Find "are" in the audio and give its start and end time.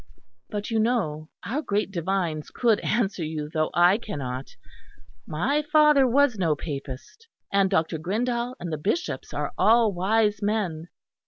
9.31-9.51